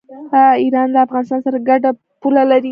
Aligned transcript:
ایران 0.63 0.87
له 0.93 0.99
افغانستان 1.05 1.39
سره 1.45 1.57
ګډه 1.69 1.89
پوله 2.21 2.43
لري. 2.51 2.69